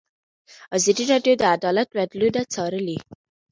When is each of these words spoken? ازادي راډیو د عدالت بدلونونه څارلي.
ازادي 0.77 1.03
راډیو 1.11 1.33
د 1.37 1.43
عدالت 1.55 1.87
بدلونونه 1.97 2.41
څارلي. 2.53 2.97